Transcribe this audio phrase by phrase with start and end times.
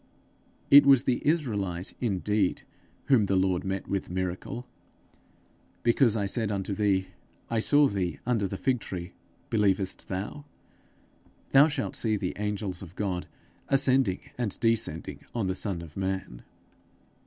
[0.71, 2.63] It was the Israelite indeed,
[3.05, 4.65] whom the Lord met with miracle:
[5.83, 7.09] 'Because I said unto thee,
[7.51, 9.13] I saw thee under the fig tree,
[9.51, 10.45] believest thou?
[11.51, 13.27] Thou shalt see the angels of God
[13.69, 16.41] ascending and descending on the Son of Man.'